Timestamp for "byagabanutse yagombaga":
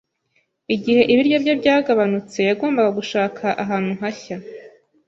1.61-2.91